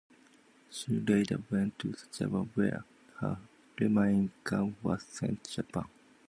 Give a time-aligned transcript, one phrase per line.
[0.71, 2.83] She later went to Java where
[3.17, 3.37] her
[3.79, 5.85] remaining cargo was sent Japan.